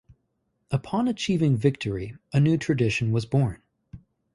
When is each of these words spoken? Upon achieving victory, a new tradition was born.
Upon 0.71 1.07
achieving 1.07 1.57
victory, 1.57 2.17
a 2.33 2.39
new 2.39 2.57
tradition 2.57 3.11
was 3.11 3.27
born. 3.27 3.61